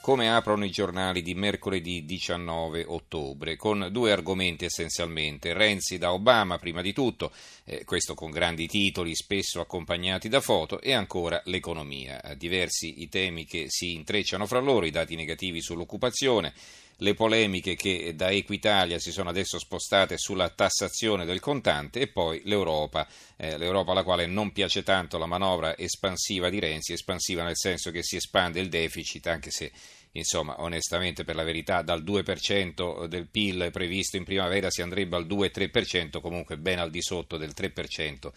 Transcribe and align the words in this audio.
come 0.00 0.34
aprono 0.34 0.64
i 0.64 0.70
giornali 0.70 1.20
di 1.22 1.34
mercoledì 1.34 2.04
19 2.04 2.84
ottobre, 2.86 3.56
con 3.56 3.88
due 3.90 4.12
argomenti 4.12 4.64
essenzialmente. 4.64 5.52
Renzi 5.52 5.98
da 5.98 6.12
Obama, 6.12 6.58
prima 6.58 6.80
di 6.80 6.92
tutto, 6.92 7.32
eh, 7.64 7.84
questo 7.84 8.14
con 8.14 8.30
grandi 8.30 8.66
titoli, 8.66 9.14
spesso 9.14 9.60
accompagnati 9.60 10.28
da 10.28 10.40
foto, 10.40 10.80
e 10.80 10.92
ancora 10.92 11.40
l'economia. 11.44 12.20
Diversi 12.36 13.02
i 13.02 13.08
temi 13.08 13.44
che 13.44 13.66
si 13.68 13.94
intrecciano 13.94 14.46
fra 14.46 14.60
loro, 14.60 14.86
i 14.86 14.90
dati 14.90 15.14
negativi 15.16 15.60
sull'occupazione, 15.60 16.54
le 17.00 17.14
polemiche 17.14 17.74
che 17.74 18.14
da 18.14 18.30
Equitalia 18.30 18.98
si 18.98 19.10
sono 19.10 19.30
adesso 19.30 19.58
spostate 19.58 20.16
sulla 20.18 20.50
tassazione 20.50 21.24
del 21.24 21.40
contante 21.40 22.00
e 22.00 22.08
poi 22.08 22.42
l'Europa, 22.44 23.06
eh, 23.36 23.56
l'Europa 23.58 23.92
alla 23.92 24.02
quale 24.02 24.26
non 24.26 24.52
piace 24.52 24.82
tanto 24.82 25.18
la 25.18 25.26
manovra 25.26 25.76
espansiva 25.76 26.50
di 26.50 26.58
Renzi, 26.58 26.92
espansiva 26.92 27.42
nel 27.42 27.56
senso 27.56 27.90
che 27.90 28.02
si 28.02 28.16
espande 28.16 28.60
il 28.60 28.68
deficit 28.68 29.26
anche 29.26 29.50
se 29.50 29.70
insomma 30.12 30.60
onestamente 30.60 31.24
per 31.24 31.36
la 31.36 31.44
verità 31.44 31.82
dal 31.82 32.02
2% 32.02 33.06
del 33.06 33.28
PIL 33.28 33.70
previsto 33.72 34.16
in 34.16 34.24
primavera 34.24 34.70
si 34.70 34.82
andrebbe 34.82 35.16
al 35.16 35.26
2-3%, 35.26 36.20
comunque 36.20 36.58
ben 36.58 36.80
al 36.80 36.90
di 36.90 37.00
sotto 37.00 37.36
del 37.36 37.52
3% 37.56 38.30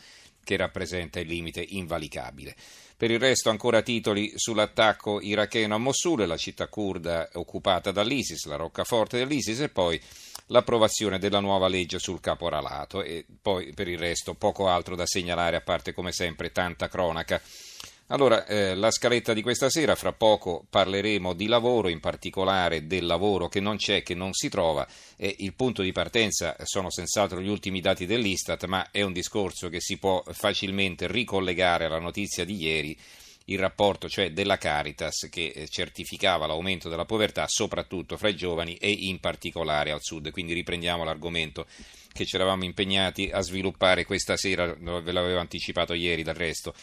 che 0.44 0.58
rappresenta 0.58 1.20
il 1.20 1.28
limite 1.28 1.66
invalicabile. 1.68 2.56
Per 3.04 3.12
il 3.12 3.20
resto 3.20 3.50
ancora 3.50 3.82
titoli 3.82 4.32
sull'attacco 4.34 5.20
iracheno 5.20 5.76
a 5.76 5.78
Mosul, 5.78 6.26
la 6.26 6.38
città 6.38 6.70
kurda 6.70 7.28
occupata 7.34 7.92
dall'ISIS, 7.92 8.46
la 8.46 8.56
roccaforte 8.56 9.18
dell'ISIS 9.18 9.60
e 9.60 9.68
poi 9.68 10.00
l'approvazione 10.46 11.20
della 11.20 11.42
nuova 11.42 11.68
legge 11.68 12.00
sul 12.00 12.22
caporalato 12.22 13.04
e 13.04 13.26
poi 13.42 13.74
per 13.74 13.90
il 13.90 13.98
resto 13.98 14.36
poco 14.36 14.70
altro 14.70 14.96
da 14.96 15.06
segnalare 15.06 15.58
a 15.58 15.62
parte 15.62 15.92
come 15.92 16.14
sempre 16.14 16.54
tanta 16.54 16.88
cronaca. 16.88 17.42
Allora, 18.14 18.46
eh, 18.46 18.76
la 18.76 18.92
scaletta 18.92 19.34
di 19.34 19.42
questa 19.42 19.72
sera, 19.72 19.96
fra 19.96 20.14
poco 20.14 20.68
parleremo 20.70 21.34
di 21.34 21.48
lavoro, 21.48 21.90
in 21.90 22.00
particolare 22.00 22.86
del 22.86 23.08
lavoro 23.08 23.48
che 23.48 23.60
non 23.60 23.78
c'è, 23.78 24.04
che 24.04 24.14
non 24.14 24.34
si 24.34 24.50
trova. 24.50 24.88
E 25.18 25.36
il 25.40 25.56
punto 25.56 25.82
di 25.82 25.92
partenza 25.92 26.56
sono 26.62 26.92
senz'altro 26.92 27.42
gli 27.42 27.48
ultimi 27.48 27.82
dati 27.82 28.06
dell'Istat, 28.06 28.66
ma 28.66 28.92
è 28.92 29.02
un 29.02 29.14
discorso 29.14 29.68
che 29.68 29.82
si 29.82 29.98
può 29.98 30.22
facilmente 30.28 31.08
ricollegare 31.08 31.86
alla 31.86 31.98
notizia 31.98 32.46
di 32.46 32.56
ieri 32.62 32.96
il 33.48 33.60
rapporto 33.60 34.08
cioè 34.08 34.32
della 34.32 34.58
Caritas 34.58 35.28
che 35.30 35.48
eh, 35.48 35.68
certificava 35.68 36.46
l'aumento 36.46 36.88
della 36.88 37.04
povertà 37.04 37.46
soprattutto 37.48 38.16
fra 38.16 38.30
i 38.30 38.36
giovani 38.36 38.76
e 38.76 38.92
in 38.92 39.20
particolare 39.20 39.92
al 39.92 40.02
sud. 40.04 40.30
Quindi 40.30 40.54
riprendiamo 40.54 41.04
l'argomento 41.04 41.66
che 42.14 42.26
ci 42.26 42.36
eravamo 42.36 42.64
impegnati 42.64 43.32
a 43.34 43.42
sviluppare 43.42 44.06
questa 44.06 44.38
sera, 44.38 44.72
ve 44.72 45.12
l'avevo 45.12 45.40
anticipato 45.40 45.94
ieri 45.94 46.22
del 46.22 46.36
resto. 46.36 46.76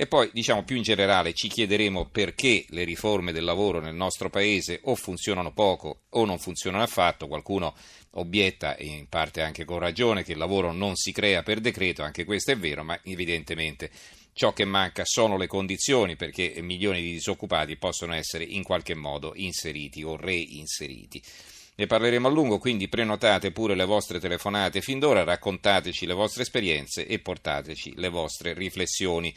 E 0.00 0.06
poi, 0.06 0.30
diciamo 0.32 0.62
più 0.62 0.76
in 0.76 0.84
generale, 0.84 1.34
ci 1.34 1.48
chiederemo 1.48 2.06
perché 2.10 2.64
le 2.68 2.84
riforme 2.84 3.32
del 3.32 3.42
lavoro 3.42 3.80
nel 3.80 3.96
nostro 3.96 4.30
paese 4.30 4.78
o 4.84 4.94
funzionano 4.94 5.52
poco 5.52 6.02
o 6.10 6.24
non 6.24 6.38
funzionano 6.38 6.84
affatto. 6.84 7.26
Qualcuno 7.26 7.74
obietta, 8.10 8.76
e 8.76 8.86
in 8.86 9.08
parte 9.08 9.42
anche 9.42 9.64
con 9.64 9.80
ragione, 9.80 10.22
che 10.22 10.30
il 10.30 10.38
lavoro 10.38 10.70
non 10.70 10.94
si 10.94 11.10
crea 11.10 11.42
per 11.42 11.58
decreto, 11.58 12.04
anche 12.04 12.24
questo 12.24 12.52
è 12.52 12.56
vero, 12.56 12.84
ma 12.84 13.00
evidentemente 13.02 13.90
ciò 14.34 14.52
che 14.52 14.64
manca 14.64 15.02
sono 15.04 15.36
le 15.36 15.48
condizioni 15.48 16.14
perché 16.14 16.54
milioni 16.60 17.00
di 17.00 17.10
disoccupati 17.10 17.76
possono 17.76 18.14
essere 18.14 18.44
in 18.44 18.62
qualche 18.62 18.94
modo 18.94 19.32
inseriti 19.34 20.04
o 20.04 20.16
reinseriti. 20.16 21.20
Ne 21.74 21.86
parleremo 21.88 22.28
a 22.28 22.30
lungo, 22.30 22.58
quindi 22.58 22.86
prenotate 22.86 23.50
pure 23.50 23.74
le 23.74 23.84
vostre 23.84 24.20
telefonate 24.20 24.80
fin 24.80 25.00
d'ora, 25.00 25.24
raccontateci 25.24 26.06
le 26.06 26.14
vostre 26.14 26.42
esperienze 26.42 27.04
e 27.04 27.18
portateci 27.18 27.94
le 27.96 28.08
vostre 28.10 28.54
riflessioni. 28.54 29.34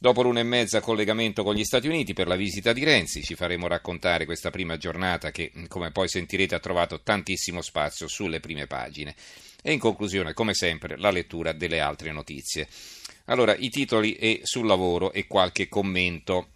Dopo 0.00 0.22
l'una 0.22 0.38
e 0.38 0.44
mezza 0.44 0.80
collegamento 0.80 1.42
con 1.42 1.56
gli 1.56 1.64
Stati 1.64 1.88
Uniti 1.88 2.12
per 2.12 2.28
la 2.28 2.36
visita 2.36 2.72
di 2.72 2.84
Renzi 2.84 3.24
ci 3.24 3.34
faremo 3.34 3.66
raccontare 3.66 4.26
questa 4.26 4.50
prima 4.50 4.76
giornata 4.76 5.32
che, 5.32 5.50
come 5.66 5.90
poi 5.90 6.08
sentirete, 6.08 6.54
ha 6.54 6.60
trovato 6.60 7.00
tantissimo 7.02 7.60
spazio 7.62 8.06
sulle 8.06 8.38
prime 8.38 8.68
pagine. 8.68 9.16
E 9.60 9.72
in 9.72 9.80
conclusione, 9.80 10.34
come 10.34 10.54
sempre, 10.54 10.96
la 10.96 11.10
lettura 11.10 11.50
delle 11.50 11.80
altre 11.80 12.12
notizie. 12.12 12.68
Allora, 13.24 13.56
i 13.56 13.70
titoli 13.70 14.14
e 14.14 14.42
sul 14.44 14.66
lavoro 14.66 15.12
e 15.12 15.26
qualche 15.26 15.68
commento. 15.68 16.50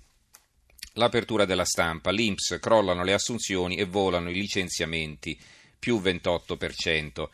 L'apertura 0.93 1.45
della 1.45 1.65
stampa, 1.65 2.13
l'Inps 2.13 2.59
crollano 2.61 3.03
le 3.03 3.13
assunzioni 3.13 3.75
e 3.75 3.87
volano 3.87 4.31
i 4.31 4.35
licenziamenti, 4.35 5.37
più 5.81 5.99
28%. 6.01 7.29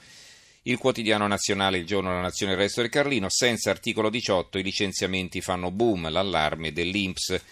Il 0.69 0.77
quotidiano 0.77 1.27
nazionale, 1.27 1.79
il 1.79 1.87
giorno 1.87 2.11
della 2.11 2.21
nazione, 2.21 2.53
il 2.53 2.59
resto 2.59 2.83
del 2.83 2.91
Carlino, 2.91 3.31
senza 3.31 3.71
articolo 3.71 4.11
18 4.11 4.59
i 4.59 4.63
licenziamenti 4.63 5.41
fanno 5.41 5.71
boom, 5.71 6.11
l'allarme 6.11 6.75
dell'Inps. 6.75 7.43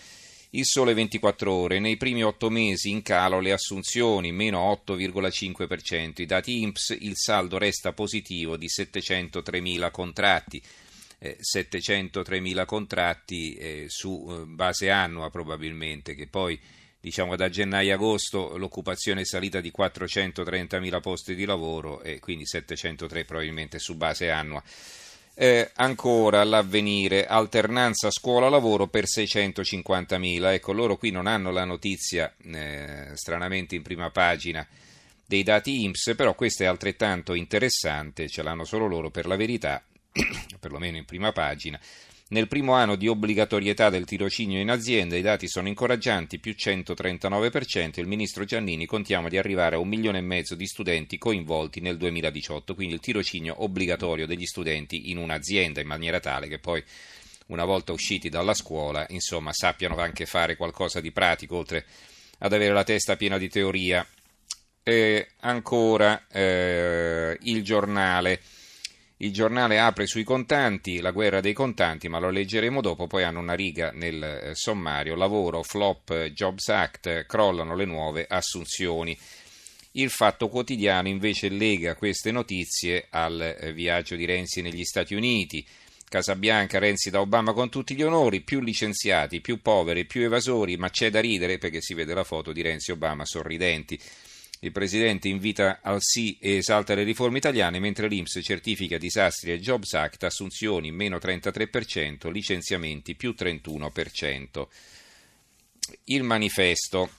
Il 0.50 0.66
sole 0.66 0.92
24 0.92 1.50
ore, 1.50 1.78
nei 1.78 1.96
primi 1.96 2.22
otto 2.22 2.50
mesi 2.50 2.90
in 2.90 3.00
calo 3.00 3.40
le 3.40 3.52
assunzioni, 3.52 4.32
meno 4.32 4.70
8,5%. 4.86 6.20
I 6.20 6.26
dati 6.26 6.60
INPS, 6.60 6.94
il 7.00 7.16
saldo 7.16 7.56
resta 7.56 7.94
positivo 7.94 8.58
di 8.58 8.66
703.000 8.66 9.90
contratti. 9.90 10.62
Eh, 11.18 11.38
703.000 11.40 12.66
contratti 12.66 13.54
eh, 13.54 13.84
su 13.88 14.26
eh, 14.28 14.44
base 14.44 14.90
annua 14.90 15.30
probabilmente, 15.30 16.14
che 16.14 16.26
poi 16.26 16.60
diciamo 17.06 17.36
da 17.36 17.48
gennaio 17.48 17.94
agosto 17.94 18.56
l'occupazione 18.56 19.20
è 19.20 19.24
salita 19.24 19.60
di 19.60 19.72
430.000 19.72 21.00
posti 21.00 21.36
di 21.36 21.44
lavoro 21.44 22.02
e 22.02 22.18
quindi 22.18 22.44
703 22.44 23.24
probabilmente 23.24 23.78
su 23.78 23.94
base 23.94 24.28
annua. 24.28 24.60
Eh, 25.32 25.70
ancora 25.74 26.42
l'avvenire, 26.42 27.26
alternanza 27.26 28.10
scuola-lavoro 28.10 28.88
per 28.88 29.04
650.000. 29.04 30.54
Ecco, 30.54 30.72
loro 30.72 30.96
qui 30.96 31.12
non 31.12 31.28
hanno 31.28 31.52
la 31.52 31.64
notizia, 31.64 32.34
eh, 32.42 33.12
stranamente 33.14 33.76
in 33.76 33.82
prima 33.82 34.10
pagina, 34.10 34.66
dei 35.24 35.44
dati 35.44 35.84
IMSS, 35.84 36.14
però 36.16 36.34
questo 36.34 36.64
è 36.64 36.66
altrettanto 36.66 37.34
interessante, 37.34 38.28
ce 38.28 38.42
l'hanno 38.42 38.64
solo 38.64 38.88
loro 38.88 39.10
per 39.10 39.26
la 39.26 39.36
verità, 39.36 39.80
perlomeno 40.58 40.96
in 40.96 41.04
prima 41.04 41.30
pagina. 41.30 41.78
Nel 42.28 42.48
primo 42.48 42.72
anno 42.72 42.96
di 42.96 43.06
obbligatorietà 43.06 43.88
del 43.88 44.04
tirocinio 44.04 44.58
in 44.58 44.68
azienda 44.68 45.14
i 45.14 45.22
dati 45.22 45.46
sono 45.46 45.68
incoraggianti, 45.68 46.40
più 46.40 46.56
139%. 46.58 48.00
Il 48.00 48.08
ministro 48.08 48.44
Giannini 48.44 48.84
contiamo 48.84 49.28
di 49.28 49.38
arrivare 49.38 49.76
a 49.76 49.78
un 49.78 49.86
milione 49.86 50.18
e 50.18 50.22
mezzo 50.22 50.56
di 50.56 50.66
studenti 50.66 51.18
coinvolti 51.18 51.80
nel 51.80 51.96
2018, 51.96 52.74
quindi 52.74 52.94
il 52.94 53.00
tirocinio 53.00 53.62
obbligatorio 53.62 54.26
degli 54.26 54.44
studenti 54.44 55.10
in 55.10 55.18
un'azienda 55.18 55.80
in 55.80 55.86
maniera 55.86 56.18
tale 56.18 56.48
che 56.48 56.58
poi 56.58 56.82
una 57.46 57.64
volta 57.64 57.92
usciti 57.92 58.28
dalla 58.28 58.54
scuola, 58.54 59.06
insomma, 59.10 59.52
sappiano 59.52 59.96
anche 59.98 60.26
fare 60.26 60.56
qualcosa 60.56 61.00
di 61.00 61.12
pratico 61.12 61.56
oltre 61.56 61.84
ad 62.38 62.52
avere 62.52 62.74
la 62.74 62.82
testa 62.82 63.14
piena 63.14 63.38
di 63.38 63.48
teoria. 63.48 64.04
E 64.82 65.28
ancora 65.40 66.26
eh, 66.26 67.38
il 67.42 67.62
giornale 67.62 68.40
il 69.18 69.32
giornale 69.32 69.78
apre 69.78 70.06
sui 70.06 70.24
contanti, 70.24 71.00
la 71.00 71.10
guerra 71.10 71.40
dei 71.40 71.54
contanti, 71.54 72.08
ma 72.08 72.18
lo 72.18 72.28
leggeremo 72.28 72.82
dopo, 72.82 73.06
poi 73.06 73.24
hanno 73.24 73.40
una 73.40 73.54
riga 73.54 73.90
nel 73.92 74.22
eh, 74.22 74.54
sommario, 74.54 75.14
lavoro, 75.14 75.62
flop, 75.62 76.12
Jobs 76.32 76.68
Act, 76.68 77.24
crollano 77.24 77.74
le 77.74 77.86
nuove 77.86 78.26
assunzioni. 78.28 79.16
Il 79.92 80.10
Fatto 80.10 80.48
Quotidiano 80.48 81.08
invece 81.08 81.48
lega 81.48 81.94
queste 81.94 82.30
notizie 82.30 83.06
al 83.08 83.40
eh, 83.40 83.72
viaggio 83.72 84.16
di 84.16 84.26
Renzi 84.26 84.60
negli 84.60 84.84
Stati 84.84 85.14
Uniti. 85.14 85.66
Casabianca, 86.08 86.78
Renzi 86.78 87.08
da 87.08 87.20
Obama 87.20 87.54
con 87.54 87.70
tutti 87.70 87.94
gli 87.94 88.02
onori, 88.02 88.42
più 88.42 88.60
licenziati, 88.60 89.40
più 89.40 89.62
poveri, 89.62 90.04
più 90.04 90.22
evasori, 90.22 90.76
ma 90.76 90.90
c'è 90.90 91.08
da 91.08 91.20
ridere 91.20 91.56
perché 91.56 91.80
si 91.80 91.94
vede 91.94 92.12
la 92.12 92.22
foto 92.22 92.52
di 92.52 92.60
Renzi 92.60 92.90
e 92.90 92.94
Obama 92.94 93.24
sorridenti. 93.24 93.98
Il 94.60 94.72
Presidente 94.72 95.28
invita 95.28 95.80
al 95.82 95.98
sì 96.00 96.38
e 96.40 96.56
esalta 96.56 96.94
le 96.94 97.04
riforme 97.04 97.38
italiane, 97.38 97.78
mentre 97.78 98.08
l'Inps 98.08 98.40
certifica 98.42 98.96
disastri 98.96 99.52
e 99.52 99.60
Jobs 99.60 99.92
Act, 99.92 100.24
assunzioni 100.24 100.90
meno 100.90 101.18
33%, 101.18 102.30
licenziamenti 102.30 103.14
più 103.14 103.34
31%. 103.36 104.66
Il 106.04 106.22
manifesto. 106.22 107.10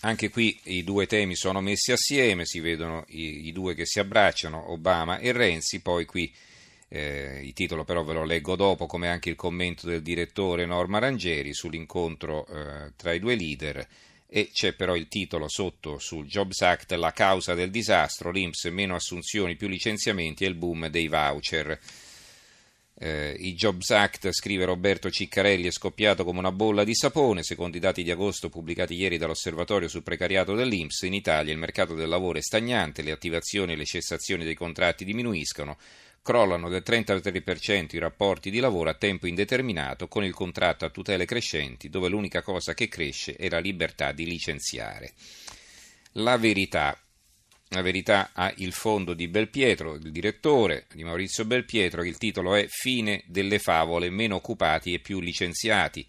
Anche 0.00 0.28
qui 0.28 0.60
i 0.64 0.84
due 0.84 1.06
temi 1.06 1.34
sono 1.34 1.62
messi 1.62 1.90
assieme, 1.90 2.44
si 2.44 2.60
vedono 2.60 3.04
i, 3.08 3.46
i 3.46 3.52
due 3.52 3.74
che 3.74 3.86
si 3.86 4.00
abbracciano, 4.00 4.70
Obama 4.70 5.18
e 5.18 5.32
Renzi, 5.32 5.80
poi 5.80 6.04
qui 6.04 6.30
eh, 6.88 7.40
il 7.42 7.54
titolo 7.54 7.84
però 7.84 8.04
ve 8.04 8.12
lo 8.12 8.24
leggo 8.24 8.54
dopo, 8.54 8.84
come 8.84 9.08
anche 9.08 9.30
il 9.30 9.36
commento 9.36 9.86
del 9.86 10.02
direttore 10.02 10.66
Norma 10.66 10.98
Rangeri 10.98 11.54
sull'incontro 11.54 12.46
eh, 12.46 12.92
tra 12.96 13.14
i 13.14 13.18
due 13.18 13.34
leader 13.34 13.88
e 14.26 14.50
c'è 14.52 14.74
però 14.74 14.96
il 14.96 15.08
titolo 15.08 15.48
sotto 15.48 15.98
sul 15.98 16.26
Jobs 16.26 16.60
Act, 16.62 16.92
la 16.92 17.12
causa 17.12 17.54
del 17.54 17.70
disastro, 17.70 18.30
l'Inps 18.30 18.64
meno 18.64 18.94
assunzioni, 18.94 19.56
più 19.56 19.68
licenziamenti 19.68 20.44
e 20.44 20.48
il 20.48 20.54
boom 20.54 20.88
dei 20.88 21.08
voucher. 21.08 21.78
Eh, 22.96 23.34
I 23.38 23.54
Jobs 23.54 23.90
Act, 23.90 24.30
scrive 24.30 24.64
Roberto 24.64 25.10
Ciccarelli, 25.10 25.66
è 25.66 25.72
scoppiato 25.72 26.24
come 26.24 26.38
una 26.38 26.52
bolla 26.52 26.84
di 26.84 26.94
sapone. 26.94 27.42
Secondo 27.42 27.76
i 27.76 27.80
dati 27.80 28.02
di 28.02 28.10
agosto 28.10 28.48
pubblicati 28.48 28.94
ieri 28.94 29.18
dall'osservatorio 29.18 29.88
sul 29.88 30.04
precariato 30.04 30.54
dell'Inps, 30.54 31.02
in 31.02 31.14
Italia 31.14 31.52
il 31.52 31.58
mercato 31.58 31.94
del 31.94 32.08
lavoro 32.08 32.38
è 32.38 32.42
stagnante, 32.42 33.02
le 33.02 33.10
attivazioni 33.10 33.72
e 33.72 33.76
le 33.76 33.84
cessazioni 33.84 34.44
dei 34.44 34.54
contratti 34.54 35.04
diminuiscono, 35.04 35.76
crollano 36.24 36.70
del 36.70 36.82
33% 36.82 37.96
i 37.96 37.98
rapporti 37.98 38.50
di 38.50 38.58
lavoro 38.58 38.88
a 38.88 38.94
tempo 38.94 39.26
indeterminato 39.26 40.08
con 40.08 40.24
il 40.24 40.32
contratto 40.32 40.86
a 40.86 40.88
tutele 40.88 41.26
crescenti, 41.26 41.90
dove 41.90 42.08
l'unica 42.08 42.40
cosa 42.40 42.72
che 42.72 42.88
cresce 42.88 43.36
è 43.36 43.50
la 43.50 43.58
libertà 43.58 44.10
di 44.12 44.24
licenziare. 44.24 45.12
La 46.12 46.38
verità. 46.38 46.98
La 47.68 47.82
verità 47.82 48.30
ha 48.32 48.50
il 48.56 48.72
fondo 48.72 49.12
di 49.12 49.28
Belpietro, 49.28 49.96
il 49.96 50.10
direttore 50.10 50.86
di 50.94 51.04
Maurizio 51.04 51.44
Belpietro, 51.44 52.02
il 52.02 52.16
titolo 52.16 52.54
è 52.54 52.66
Fine 52.68 53.22
delle 53.26 53.58
favole, 53.58 54.08
meno 54.08 54.36
occupati 54.36 54.94
e 54.94 55.00
più 55.00 55.20
licenziati. 55.20 56.06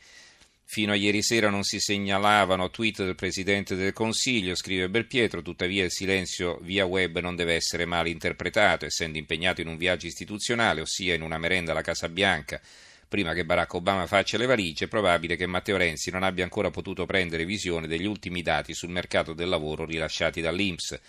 Fino 0.68 0.92
a 0.92 0.96
ieri 0.96 1.22
sera 1.22 1.50
non 1.50 1.64
si 1.64 1.80
segnalavano 1.80 2.72
tweet 2.72 3.04
del 3.04 3.16
Presidente 3.16 3.76
del 3.76 3.94
Consiglio, 3.94 4.56
scrive 4.56 4.90
Belpietro, 4.90 5.44
tuttavia 5.44 5.84
il 5.84 5.92
silenzio 5.92 6.58
via 6.64 6.86
web 6.86 7.20
non 7.20 7.36
deve 7.36 7.54
essere 7.54 7.86
mal 7.86 8.08
interpretato, 8.08 8.84
essendo 8.86 9.20
impegnato 9.20 9.62
in 9.62 9.68
un 9.68 9.78
viaggio 9.78 10.08
istituzionale, 10.08 10.82
ossia 10.82 11.14
in 11.14 11.22
una 11.22 11.38
merenda 11.38 11.72
alla 11.72 11.82
Casa 11.82 12.10
Bianca. 12.10 12.60
Prima 13.08 13.34
che 13.34 13.46
Barack 13.46 13.76
Obama 13.76 14.08
faccia 14.08 14.40
le 14.40 14.48
valigie, 14.48 14.86
è 14.86 14.88
probabile 14.90 15.36
che 15.36 15.46
Matteo 15.46 15.78
Renzi 15.78 16.10
non 16.10 16.24
abbia 16.24 16.44
ancora 16.44 16.72
potuto 16.72 17.06
prendere 17.06 17.46
visione 17.46 17.88
degli 17.88 18.06
ultimi 18.06 18.42
dati 18.42 18.74
sul 18.74 18.90
mercato 18.90 19.34
del 19.34 19.48
lavoro 19.48 19.86
rilasciati 19.86 20.42
dall'Inps. 20.42 21.00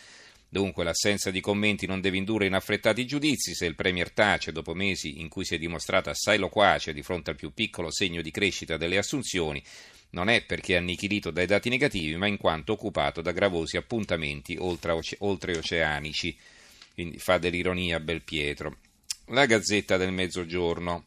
Dunque 0.49 0.85
l'assenza 0.85 1.31
di 1.31 1.41
commenti 1.41 1.87
non 1.87 2.01
deve 2.01 2.17
indurre 2.17 2.47
in 2.47 2.55
affrettati 2.55 3.05
giudizi 3.05 3.55
se 3.55 3.67
il 3.67 3.75
Premier 3.75 4.13
tace 4.13 4.53
dopo 4.53 4.75
mesi 4.75 5.21
in 5.21 5.29
cui 5.29 5.45
si 5.45 5.55
è 5.55 5.59
dimostrato 5.59 6.09
assai 6.09 6.39
loquace 6.39 6.93
di 6.93 7.03
fronte 7.03 7.31
al 7.31 7.37
più 7.37 7.53
piccolo 7.53 7.91
segno 7.91 8.23
di 8.23 8.31
crescita 8.31 8.77
delle 8.77 8.97
assunzioni, 8.97 9.63
non 10.11 10.29
è 10.29 10.45
perché 10.45 10.77
annichilito 10.77 11.31
dai 11.31 11.47
dati 11.47 11.69
negativi, 11.69 12.17
ma 12.17 12.27
in 12.27 12.37
quanto 12.37 12.73
occupato 12.73 13.21
da 13.21 13.33
gravosi 13.33 13.77
appuntamenti 13.77 14.57
oltreoceanici. 14.59 16.39
Quindi 16.95 17.19
fa 17.19 17.39
dell'ironia 17.39 18.01
Belpietro. 18.01 18.79
La 19.27 19.45
Gazzetta 19.45 19.97
del 19.97 20.13
Mezzogiorno. 20.13 21.05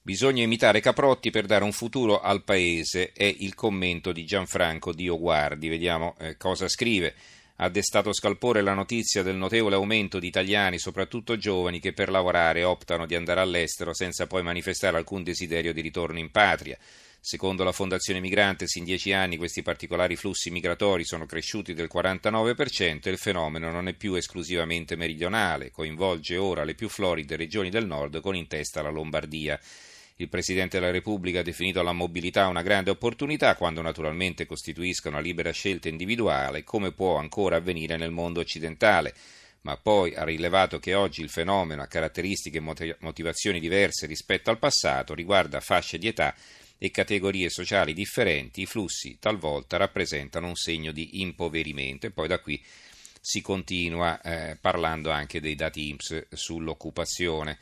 Bisogna 0.00 0.42
imitare 0.42 0.80
Caprotti 0.80 1.30
per 1.30 1.46
dare 1.46 1.62
un 1.62 1.70
futuro 1.70 2.20
al 2.20 2.42
paese, 2.42 3.12
è 3.12 3.22
il 3.24 3.54
commento 3.54 4.10
di 4.10 4.24
Gianfranco 4.24 4.92
Dioguardi. 4.92 5.68
Vediamo 5.68 6.16
eh, 6.18 6.36
cosa 6.36 6.66
scrive. 6.66 7.14
Ha 7.62 7.68
destato 7.68 8.12
scalpore 8.12 8.60
la 8.60 8.74
notizia 8.74 9.22
del 9.22 9.36
notevole 9.36 9.76
aumento 9.76 10.18
di 10.18 10.26
italiani, 10.26 10.80
soprattutto 10.80 11.36
giovani, 11.36 11.78
che 11.78 11.92
per 11.92 12.08
lavorare 12.08 12.64
optano 12.64 13.06
di 13.06 13.14
andare 13.14 13.38
all'estero 13.38 13.94
senza 13.94 14.26
poi 14.26 14.42
manifestare 14.42 14.96
alcun 14.96 15.22
desiderio 15.22 15.72
di 15.72 15.80
ritorno 15.80 16.18
in 16.18 16.32
patria. 16.32 16.76
Secondo 17.20 17.62
la 17.62 17.70
Fondazione 17.70 18.18
Migrantes, 18.18 18.74
in 18.74 18.82
dieci 18.82 19.12
anni 19.12 19.36
questi 19.36 19.62
particolari 19.62 20.16
flussi 20.16 20.50
migratori 20.50 21.04
sono 21.04 21.24
cresciuti 21.24 21.72
del 21.72 21.88
49% 21.88 23.02
e 23.04 23.10
il 23.10 23.18
fenomeno 23.18 23.70
non 23.70 23.86
è 23.86 23.92
più 23.92 24.14
esclusivamente 24.14 24.96
meridionale, 24.96 25.70
coinvolge 25.70 26.36
ora 26.36 26.64
le 26.64 26.74
più 26.74 26.88
floride 26.88 27.36
regioni 27.36 27.70
del 27.70 27.86
nord 27.86 28.20
con 28.20 28.34
in 28.34 28.48
testa 28.48 28.82
la 28.82 28.90
Lombardia. 28.90 29.56
Il 30.22 30.28
Presidente 30.28 30.78
della 30.78 30.92
Repubblica 30.92 31.40
ha 31.40 31.42
definito 31.42 31.82
la 31.82 31.90
mobilità 31.90 32.46
una 32.46 32.62
grande 32.62 32.90
opportunità 32.90 33.56
quando 33.56 33.82
naturalmente 33.82 34.46
costituisca 34.46 35.08
una 35.08 35.18
libera 35.18 35.50
scelta 35.50 35.88
individuale, 35.88 36.62
come 36.62 36.92
può 36.92 37.16
ancora 37.16 37.56
avvenire 37.56 37.96
nel 37.96 38.12
mondo 38.12 38.38
occidentale 38.38 39.14
ma 39.62 39.76
poi 39.76 40.14
ha 40.14 40.24
rilevato 40.24 40.78
che 40.78 40.94
oggi 40.94 41.22
il 41.22 41.28
fenomeno 41.28 41.82
ha 41.82 41.86
caratteristiche 41.86 42.58
e 42.58 42.96
motivazioni 43.00 43.60
diverse 43.60 44.06
rispetto 44.06 44.50
al 44.50 44.58
passato, 44.58 45.14
riguarda 45.14 45.60
fasce 45.60 45.98
di 45.98 46.08
età 46.08 46.34
e 46.78 46.90
categorie 46.90 47.48
sociali 47.48 47.92
differenti, 47.92 48.62
i 48.62 48.66
flussi 48.66 49.18
talvolta 49.20 49.76
rappresentano 49.76 50.46
un 50.46 50.56
segno 50.56 50.92
di 50.92 51.20
impoverimento 51.20 52.06
e 52.06 52.10
poi 52.10 52.28
da 52.28 52.40
qui 52.40 52.62
si 53.20 53.40
continua 53.40 54.20
eh, 54.20 54.56
parlando 54.60 55.10
anche 55.10 55.40
dei 55.40 55.54
dati 55.54 55.90
IMSS 55.90 56.26
sull'occupazione. 56.32 57.58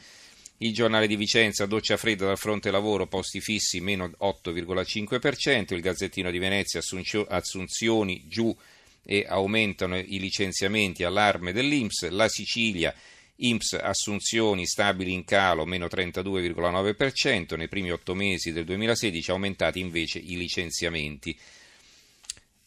Il 0.62 0.74
giornale 0.74 1.06
di 1.06 1.16
Vicenza, 1.16 1.64
doccia 1.64 1.96
fredda 1.96 2.26
dal 2.26 2.36
fronte 2.36 2.70
lavoro, 2.70 3.06
posti 3.06 3.40
fissi 3.40 3.80
meno 3.80 4.12
8,5%, 4.20 5.72
il 5.72 5.80
Gazzettino 5.80 6.30
di 6.30 6.38
Venezia, 6.38 6.82
assunzioni 7.28 8.24
giù 8.28 8.54
e 9.02 9.24
aumentano 9.26 9.96
i 9.96 10.18
licenziamenti 10.18 11.02
allarme 11.02 11.52
dell'Inps, 11.52 12.10
la 12.10 12.28
Sicilia, 12.28 12.94
IMSS 13.36 13.78
assunzioni 13.80 14.66
stabili 14.66 15.14
in 15.14 15.24
calo 15.24 15.64
meno 15.64 15.86
32,9%, 15.86 17.56
nei 17.56 17.68
primi 17.68 17.90
otto 17.90 18.14
mesi 18.14 18.52
del 18.52 18.66
2016 18.66 19.30
aumentati 19.30 19.80
invece 19.80 20.18
i 20.18 20.36
licenziamenti. 20.36 21.34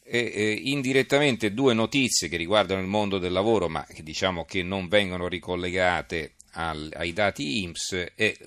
E, 0.03 0.31
eh, 0.33 0.51
indirettamente 0.63 1.53
due 1.53 1.75
notizie 1.75 2.27
che 2.27 2.37
riguardano 2.37 2.81
il 2.81 2.87
mondo 2.87 3.19
del 3.19 3.31
lavoro 3.31 3.69
ma 3.69 3.85
che 3.85 4.01
diciamo 4.01 4.45
che 4.45 4.63
non 4.63 4.87
vengono 4.87 5.27
ricollegate 5.27 6.33
al, 6.53 6.91
ai 6.95 7.13
dati 7.13 7.63
IMSS 7.63 8.11
e 8.15 8.38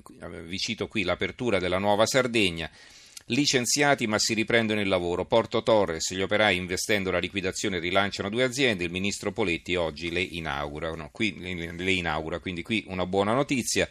vi 0.44 0.58
cito 0.58 0.88
qui 0.88 1.02
l'apertura 1.02 1.58
della 1.58 1.78
nuova 1.78 2.06
Sardegna. 2.06 2.70
Licenziati 3.30 4.06
ma 4.06 4.18
si 4.18 4.34
riprendono 4.34 4.80
il 4.80 4.88
lavoro. 4.88 5.24
Porto 5.24 5.62
Torres, 5.62 6.14
gli 6.14 6.22
operai 6.22 6.56
investendo 6.56 7.10
la 7.10 7.18
liquidazione 7.18 7.80
rilanciano 7.80 8.28
due 8.28 8.44
aziende. 8.44 8.84
Il 8.84 8.90
ministro 8.90 9.32
Poletti 9.32 9.74
oggi 9.74 10.10
le 10.10 10.20
inaugura. 10.20 10.94
No, 10.94 11.10
qui, 11.10 11.36
le 11.76 11.92
inaugura, 11.92 12.38
quindi 12.38 12.62
qui 12.62 12.84
una 12.86 13.04
buona 13.04 13.32
notizia. 13.32 13.88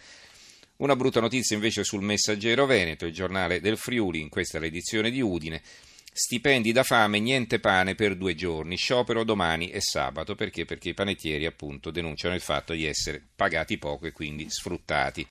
Una 0.78 0.96
brutta 0.96 1.20
notizia 1.20 1.56
invece 1.56 1.84
sul 1.84 2.02
Messaggero 2.02 2.66
Veneto, 2.66 3.06
il 3.06 3.14
giornale 3.14 3.62
del 3.62 3.78
Friuli, 3.78 4.20
in 4.20 4.30
questa 4.30 4.60
l'edizione 4.60 5.10
di 5.10 5.22
Udine. 5.22 5.62
Stipendi 6.18 6.72
da 6.72 6.84
fame, 6.84 7.20
niente 7.20 7.60
pane 7.60 7.94
per 7.94 8.16
due 8.16 8.36
giorni, 8.36 8.78
sciopero 8.78 9.26
domani 9.26 9.70
e 9.70 9.82
sabato, 9.82 10.34
perché? 10.34 10.64
Perché 10.64 10.88
i 10.88 10.94
panettieri 10.94 11.46
appunto 11.46 11.92
denunciano 11.92 12.34
il 12.34 12.40
fatto 12.40 12.72
di 12.72 12.86
essere 12.86 13.22
pagati 13.36 13.78
poco 13.78 14.06
e 14.06 14.14
quindi 14.14 14.50
sfruttati. 14.50 15.24